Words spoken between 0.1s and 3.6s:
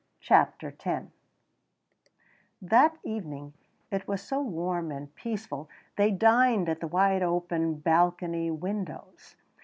CHAPTER X That evening